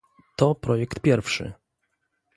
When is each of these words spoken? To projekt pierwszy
To 0.35 0.53
projekt 0.55 0.99
pierwszy 0.99 1.53